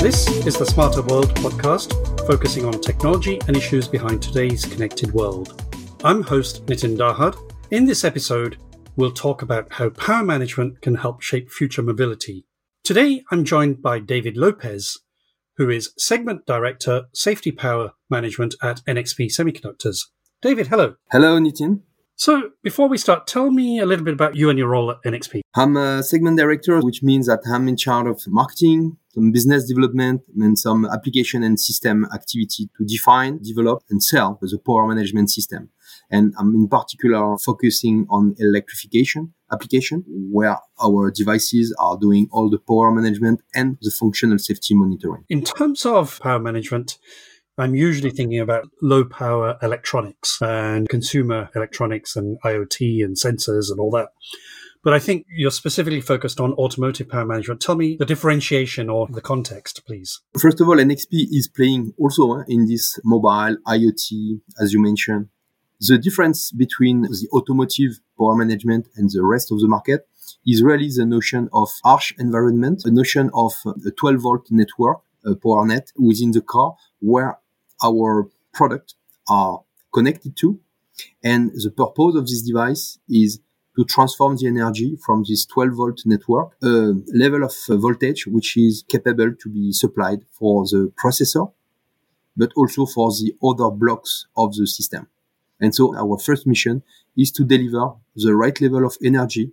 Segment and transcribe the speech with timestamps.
[0.00, 1.92] This is the Smarter World podcast,
[2.26, 5.60] focusing on technology and issues behind today's connected world.
[6.04, 7.36] I'm host Nitin Dahad.
[7.72, 8.58] In this episode,
[8.96, 12.46] we'll talk about how power management can help shape future mobility.
[12.84, 14.98] Today, I'm joined by David Lopez,
[15.56, 19.98] who is Segment Director, Safety Power Management at NXP Semiconductors.
[20.40, 20.94] David, hello.
[21.10, 21.80] Hello, Nitin.
[22.20, 25.00] So, before we start, tell me a little bit about you and your role at
[25.04, 25.40] NXP.
[25.54, 30.22] I'm a segment director, which means that I'm in charge of marketing, some business development,
[30.36, 35.70] and some application and system activity to define, develop, and sell the power management system.
[36.10, 42.58] And I'm in particular focusing on electrification application, where our devices are doing all the
[42.58, 45.24] power management and the functional safety monitoring.
[45.28, 46.98] In terms of power management,
[47.58, 53.80] I'm usually thinking about low power electronics and consumer electronics and IoT and sensors and
[53.80, 54.10] all that.
[54.84, 57.60] But I think you're specifically focused on automotive power management.
[57.60, 60.20] Tell me the differentiation or the context, please.
[60.38, 65.28] First of all, NXP is playing also eh, in this mobile IoT, as you mentioned.
[65.80, 70.08] The difference between the automotive power management and the rest of the market
[70.46, 75.34] is really the notion of harsh environment, the notion of a 12 volt network, a
[75.34, 77.38] power net within the car, where
[77.82, 78.94] our product
[79.28, 79.62] are
[79.92, 80.58] connected to.
[81.22, 83.40] And the purpose of this device is
[83.76, 88.84] to transform the energy from this 12 volt network, a level of voltage which is
[88.88, 91.52] capable to be supplied for the processor,
[92.36, 95.06] but also for the other blocks of the system.
[95.60, 96.82] And so our first mission
[97.16, 99.52] is to deliver the right level of energy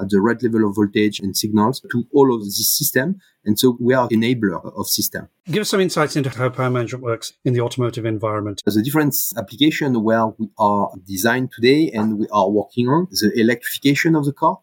[0.00, 3.20] at the right level of voltage and signals to all of this system.
[3.44, 5.28] And so we are enabler of system.
[5.50, 8.62] Give us some insights into how power management works in the automotive environment.
[8.64, 14.14] The different application where we are designed today and we are working on the electrification
[14.14, 14.58] of the car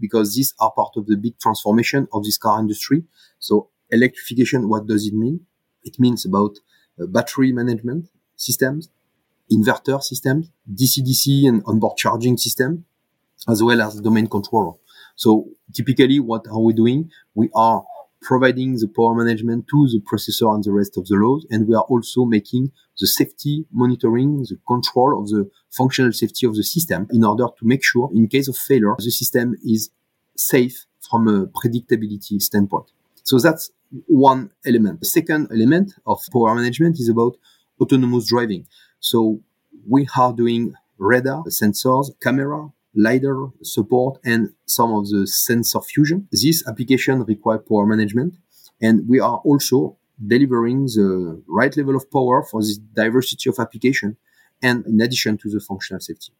[0.00, 3.04] because these are part of the big transformation of this car industry.
[3.38, 5.46] So electrification, what does it mean?
[5.82, 6.58] It means about
[7.00, 8.90] uh, battery management systems,
[9.52, 12.84] inverter systems, DC-DC and onboard charging system,
[13.48, 14.72] as well as domain controller.
[15.16, 17.10] So typically what are we doing?
[17.34, 17.84] We are
[18.22, 21.42] providing the power management to the processor and the rest of the load.
[21.50, 26.56] And we are also making the safety monitoring, the control of the functional safety of
[26.56, 29.90] the system in order to make sure in case of failure, the system is
[30.36, 32.90] safe from a predictability standpoint.
[33.24, 33.70] So that's
[34.06, 35.00] one element.
[35.00, 37.36] The second element of power management is about
[37.80, 38.66] autonomous driving.
[39.00, 39.40] So
[39.86, 46.28] we are doing radar, sensors, camera, LiDAR support and some of the sensor fusion.
[46.30, 48.34] This application require power management
[48.80, 54.16] and we are also delivering the right level of power for this diversity of application
[54.62, 56.32] and in addition to the functional safety.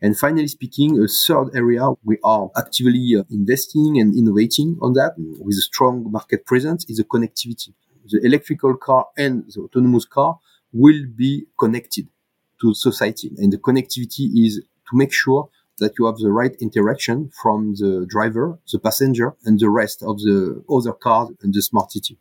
[0.00, 5.14] And finally speaking, a third area we are actively uh, investing and innovating on that
[5.16, 7.72] with a strong market presence is the connectivity.
[8.06, 10.38] The electrical car and the autonomous car
[10.72, 12.08] will be connected
[12.60, 15.48] to society and the connectivity is to make sure
[15.82, 20.18] that you have the right interaction from the driver, the passenger, and the rest of
[20.18, 22.16] the other cars and the smart city.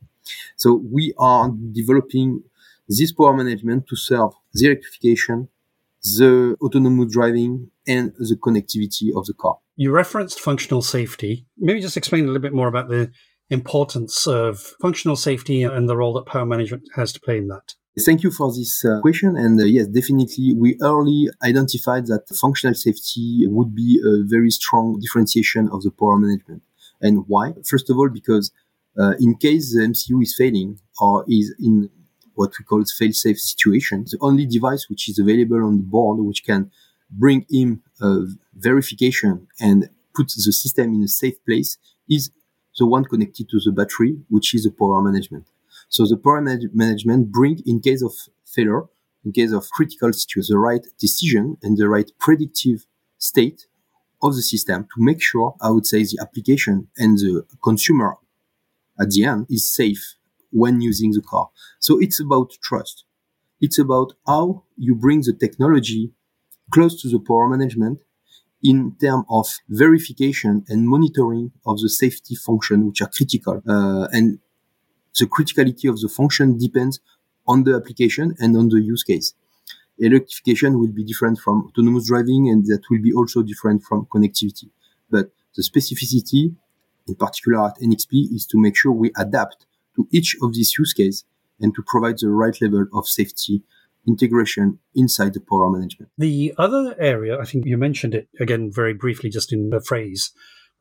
[0.56, 2.44] So we are developing
[2.88, 5.48] this power management to serve the electrification,
[6.04, 9.58] the autonomous driving, and the connectivity of the car.
[9.76, 11.46] You referenced functional safety.
[11.58, 13.12] Maybe just explain a little bit more about the
[13.50, 17.76] importance of functional safety and the role that power management has to play in that.
[18.00, 19.35] Thank you for this uh, question.
[19.35, 24.97] And uh, yes, definitely, we early identified that functional safety would be a very strong
[25.02, 26.63] differentiation of the power management.
[27.02, 27.53] And why?
[27.68, 28.52] First of all, because
[28.97, 31.90] uh, in case the MCU is failing or is in
[32.35, 36.46] what we call fail-safe situation, the only device which is available on the board which
[36.46, 36.72] can
[37.09, 37.81] bring in
[38.53, 41.78] verification and put the system in a safe place
[42.09, 42.31] is
[42.79, 45.46] the one connected to the battery, which is the power management.
[45.91, 48.13] So the power management bring in case of
[48.46, 48.84] failure,
[49.25, 52.85] in case of critical situation, the right decision and the right predictive
[53.18, 53.68] state
[54.24, 58.16] of the system to make sure, I would say, the application and the consumer
[58.99, 60.16] at the end is safe
[60.52, 61.49] when using the car.
[61.79, 63.03] So it's about trust.
[63.59, 66.14] It's about how you bring the technology
[66.73, 67.99] close to the power management
[68.64, 73.61] in terms of verification and monitoring of the safety function, which are critical.
[73.67, 74.40] Uh, and
[75.19, 76.99] the criticality of the function depends
[77.47, 79.34] on the application and on the use case.
[79.99, 84.69] Electrification will be different from autonomous driving and that will be also different from connectivity.
[85.09, 86.55] But the specificity,
[87.08, 89.66] in particular at NXP, is to make sure we adapt
[89.96, 91.25] to each of these use cases
[91.59, 93.61] and to provide the right level of safety
[94.08, 96.11] integration inside the power management.
[96.17, 100.31] The other area, I think you mentioned it again very briefly, just in the phrase,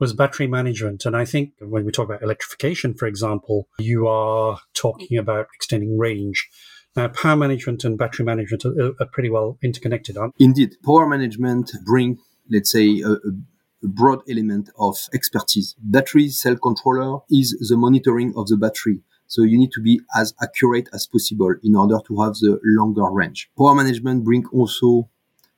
[0.00, 1.04] was battery management.
[1.04, 5.98] And I think when we talk about electrification, for example, you are talking about extending
[5.98, 6.48] range.
[6.96, 10.44] Now, power management and battery management are, are pretty well interconnected, aren't they?
[10.46, 10.76] Indeed.
[10.84, 12.18] Power management bring,
[12.50, 15.76] let's say, a, a broad element of expertise.
[15.78, 19.00] Battery cell controller is the monitoring of the battery.
[19.26, 23.08] So you need to be as accurate as possible in order to have the longer
[23.12, 23.48] range.
[23.56, 25.08] Power management bring also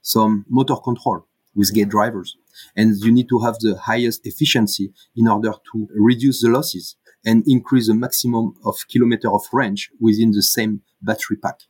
[0.02, 2.36] some motor control with gate drivers.
[2.76, 7.44] And you need to have the highest efficiency in order to reduce the losses and
[7.46, 11.60] increase the maximum of kilometer of range within the same battery pack.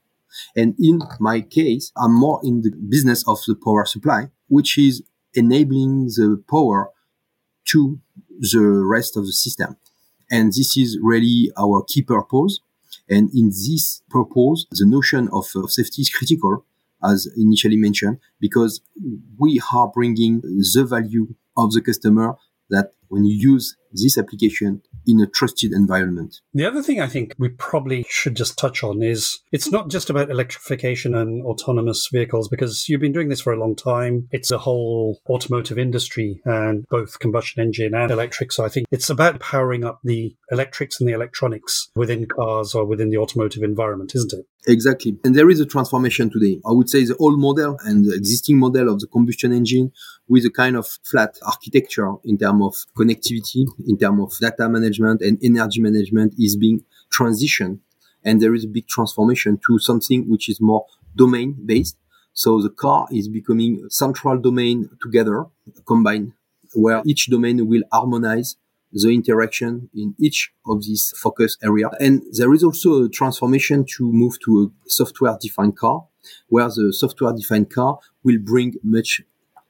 [0.57, 5.03] And in my case, I'm more in the business of the power supply, which is
[5.35, 6.91] enabling the power
[7.67, 8.01] to
[8.39, 9.77] the rest of the system.
[10.31, 12.61] And this is really our key purpose.
[13.09, 16.65] And in this purpose, the notion of, of safety is critical,
[17.05, 18.81] as initially mentioned, because
[19.39, 22.37] we are bringing the value of the customer
[22.71, 26.41] that when you use this application in a trusted environment.
[26.55, 30.09] The other thing I think we probably should just touch on is it's not just
[30.09, 34.29] about electrification and autonomous vehicles because you've been doing this for a long time.
[34.31, 38.53] It's a whole automotive industry and both combustion engine and electric.
[38.53, 42.87] So I think it's about powering up the electrics and the electronics within cars or
[42.87, 44.47] within the automotive environment, isn't it?
[44.69, 45.19] Exactly.
[45.25, 46.61] And there is a transformation today.
[46.65, 49.91] I would say the old model and the existing model of the combustion engine
[50.29, 55.21] with a kind of flat architecture in terms of connectivity, in terms of data management
[55.21, 57.81] and energy management is being transitioned.
[58.25, 60.87] And there is a big transformation to something which is more
[61.17, 61.97] domain based.
[62.33, 65.47] So the car is becoming central domain together,
[65.87, 66.35] combined,
[66.73, 68.57] where each domain will harmonize
[68.93, 71.91] the interaction in each of these focus area.
[72.01, 76.07] And there is also a transformation to move to a software defined car,
[76.49, 79.23] where the software defined car will bring much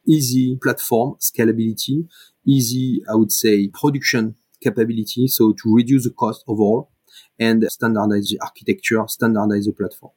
[0.07, 2.09] easy platform scalability,
[2.47, 5.29] easy, I would say, production capability.
[5.29, 6.91] So to reduce the cost overall
[7.39, 10.13] and standardize the architecture, standardize the platform.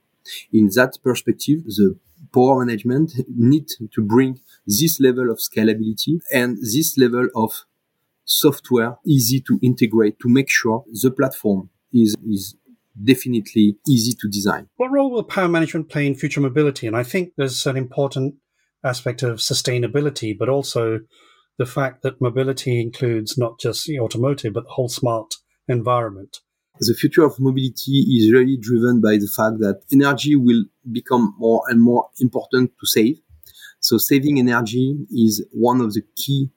[0.51, 1.97] In that perspective, the
[2.33, 7.65] power management need to bring this level of scalability and this level of
[8.25, 12.55] software easy to integrate to make sure the platform is, is
[13.03, 14.67] definitely easy to design.
[14.77, 16.87] What role will power management play in future mobility?
[16.87, 18.35] And I think there's an important
[18.83, 20.99] aspect of sustainability, but also
[21.57, 25.35] the fact that mobility includes not just the automotive, but the whole smart
[25.67, 26.39] environment.
[26.79, 31.63] The future of mobility is really driven by the fact that energy will become more
[31.69, 33.17] and more important to save.
[33.79, 36.49] So saving energy is one of the key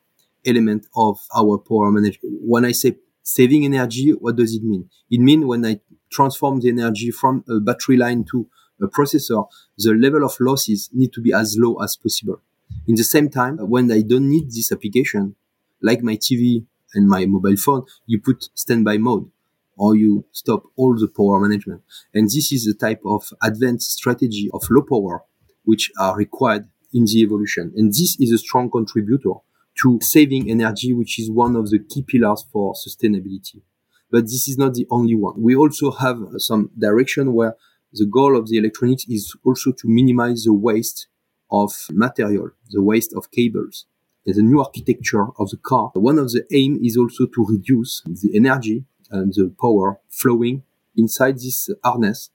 [0.46, 2.38] element of our power management.
[2.42, 4.88] When I say saving energy, what does it mean?
[5.10, 5.80] It means when I
[6.10, 8.48] transform the energy from a battery line to
[8.80, 9.46] a processor,
[9.76, 12.40] the level of losses need to be as low as possible.
[12.86, 15.34] In the same time, when I don't need this application,
[15.82, 16.64] like my TV
[16.94, 19.30] and my mobile phone, you put standby mode
[19.76, 21.82] or you stop all the power management.
[22.14, 25.22] And this is the type of advanced strategy of low power
[25.64, 27.72] which are required in the evolution.
[27.76, 29.34] And this is a strong contributor
[29.82, 33.62] to saving energy, which is one of the key pillars for sustainability.
[34.10, 35.40] But this is not the only one.
[35.40, 37.54] We also have some direction where
[37.92, 41.08] the goal of the electronics is also to minimize the waste
[41.50, 43.86] of material, the waste of cables.
[44.24, 45.90] There's a new architecture of the car.
[45.94, 50.64] One of the aim is also to reduce the energy and the power flowing
[50.96, 52.30] inside this harness.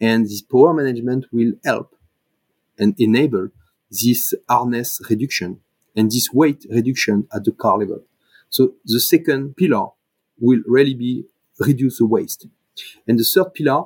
[0.00, 1.96] And this power management will help
[2.78, 3.48] and enable
[3.90, 5.60] this harness reduction
[5.96, 8.02] and this weight reduction at the car level.
[8.48, 9.86] So the second pillar
[10.38, 11.24] will really be
[11.58, 12.46] reduce the waste.
[13.06, 13.84] And the third pillar,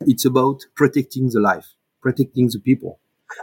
[0.00, 2.98] it's about protecting the life, protecting the people.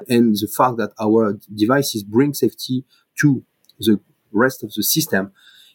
[0.07, 2.85] And the fact that our devices bring safety
[3.21, 3.43] to
[3.79, 3.99] the
[4.31, 5.31] rest of the system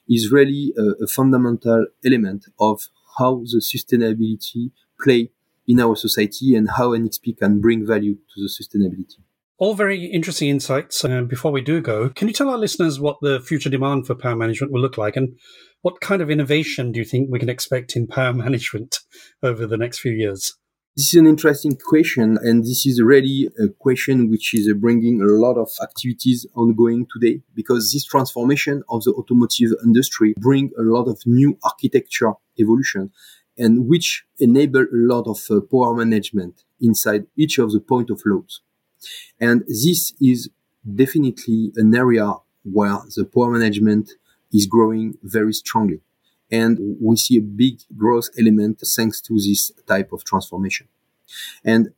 [0.09, 5.31] is really a, a fundamental element of how the sustainability play
[5.67, 9.19] in our society and how NXP can bring value to the sustainability.
[9.59, 11.03] All very interesting insights.
[11.03, 14.07] And uh, before we do go, can you tell our listeners what the future demand
[14.07, 15.35] for power management will look like and
[15.81, 18.99] what kind of innovation do you think we can expect in power management
[19.43, 20.55] over the next few years?
[20.95, 25.27] This is an interesting question, and this is really a question which is bringing a
[25.27, 31.07] lot of activities ongoing today because this transformation of the automotive industry bring a lot
[31.07, 33.11] of new architecture evolution
[33.59, 38.23] and which enable a lot of uh, power management inside each of the point of
[38.25, 38.63] loads.
[39.41, 40.51] And this is
[40.95, 42.35] definitely an area
[42.65, 44.11] where the power management
[44.53, 46.01] is growing very strongly.
[46.51, 50.89] And we see a big growth element thanks to this type of transformation.
[51.65, 51.91] And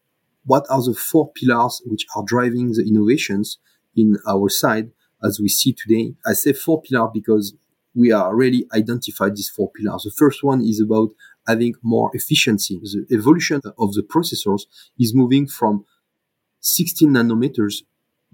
[0.44, 3.58] what are the four pillars which are driving the innovations
[3.94, 4.90] in our side
[5.22, 6.14] as we see today?
[6.26, 7.54] I say four pillars because
[7.94, 10.04] we are really identified these four pillars.
[10.04, 11.10] The first one is about
[11.46, 12.78] having more efficiency.
[12.82, 14.62] The evolution of the processors
[14.98, 15.84] is moving from
[16.76, 17.82] 16 nanometers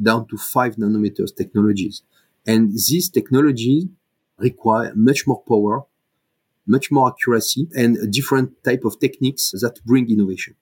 [0.01, 2.03] down to 5 nanometers technologies.
[2.47, 3.87] And these technologies
[4.39, 5.85] require much more power,
[6.67, 10.57] much more accuracy, and a different type of techniques that bring innovation.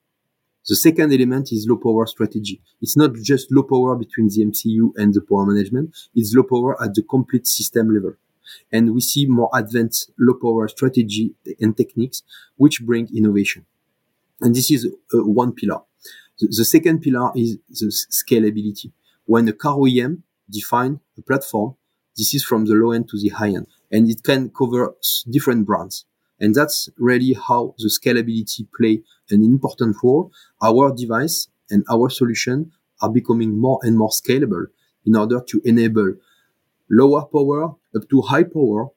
[0.69, 2.61] The second element is low power strategy.
[2.81, 5.97] It's not just low power between the MCU and the power management.
[6.14, 8.14] It's low power at the complete system level.
[8.71, 12.23] And we see more advanced low power strategy and techniques
[12.57, 13.67] which bring innovation.
[14.41, 15.81] And this is uh, one pillar.
[16.51, 18.93] The, second pillar is the scalability.
[19.27, 21.77] When a car OEM define a platform,
[22.17, 24.95] this is from the low end to the high end and it can cover
[25.31, 26.05] different brands.
[26.41, 30.33] And that's really how the scalability play an important role.
[30.61, 34.67] Our device and our solution are becoming more and more scalable
[35.07, 36.15] in order to enable
[36.91, 38.89] lower power up to high power,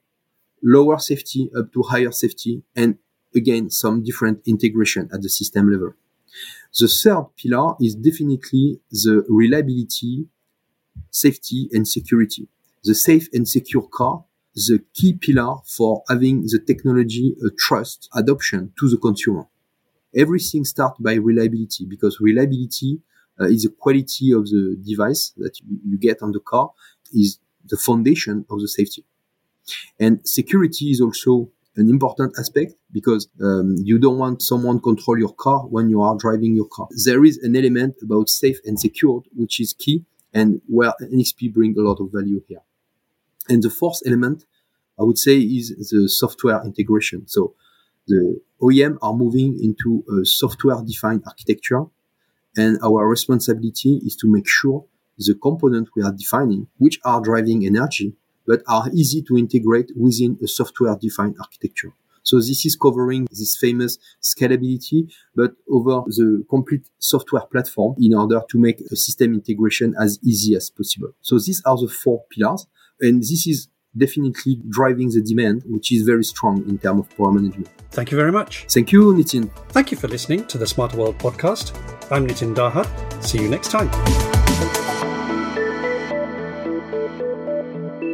[0.62, 2.98] lower safety up to higher safety, and
[3.34, 5.94] again, some different integration at the system level.
[6.78, 10.26] The third pillar is definitely the reliability,
[11.10, 12.48] safety, and security.
[12.84, 14.24] The safe and secure car
[14.56, 19.46] the key pillar for having the technology a trust adoption to the consumer.
[20.14, 23.00] Everything starts by reliability because reliability
[23.38, 26.72] uh, is the quality of the device that you get on the car
[27.12, 29.04] is the foundation of the safety.
[30.00, 35.34] And security is also an important aspect because um, you don't want someone control your
[35.34, 36.88] car when you are driving your car.
[37.04, 41.78] There is an element about safe and secured which is key and where NXP bring
[41.78, 42.62] a lot of value here.
[43.48, 44.44] And the fourth element,
[44.98, 47.28] I would say, is the software integration.
[47.28, 47.54] So
[48.06, 51.84] the OEM are moving into a software defined architecture.
[52.56, 54.86] And our responsibility is to make sure
[55.18, 58.14] the components we are defining, which are driving energy,
[58.46, 61.92] but are easy to integrate within a software defined architecture.
[62.22, 68.40] So this is covering this famous scalability, but over the complete software platform in order
[68.50, 71.10] to make a system integration as easy as possible.
[71.20, 72.66] So these are the four pillars.
[73.00, 77.30] And this is definitely driving the demand, which is very strong in terms of power
[77.30, 77.68] management.
[77.92, 78.66] Thank you very much.
[78.68, 79.48] Thank you, Nitin.
[79.68, 81.76] Thank you for listening to the Smarter World podcast.
[82.10, 82.88] I'm Nitin Dahad.
[83.22, 84.35] See you next time.
[87.18, 88.06] Thank you.